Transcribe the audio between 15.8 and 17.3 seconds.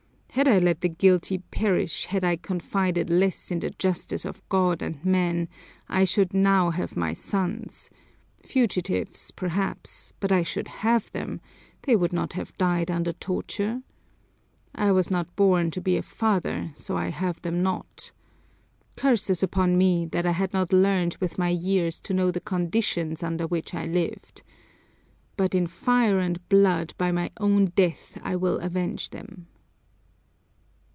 be a father, so I